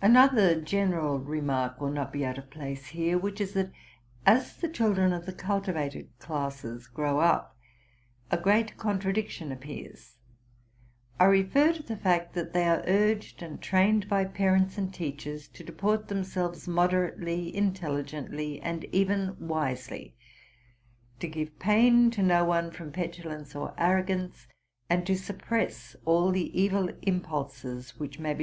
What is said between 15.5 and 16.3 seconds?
de port